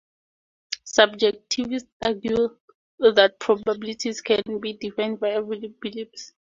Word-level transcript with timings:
Subjectivists 0.83 1.91
argue 2.03 2.57
that 2.97 3.37
probabilities 3.39 4.19
can 4.21 4.41
be 4.59 4.73
defined 4.73 5.19
via 5.19 5.43
beliefs. 5.43 6.33